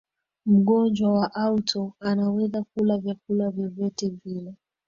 mgonjwa 0.45 1.13
wa 1.13 1.35
auto 1.35 1.93
anaweza 1.99 2.63
kula 2.73 2.97
vyakula 2.97 3.49
vyovyote 3.51 4.09
vile 4.25 4.53